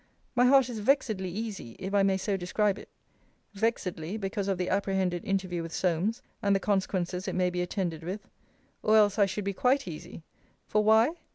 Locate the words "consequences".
6.59-7.27